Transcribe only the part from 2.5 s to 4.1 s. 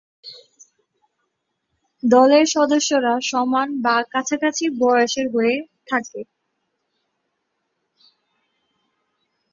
সদস্যরা সমান বা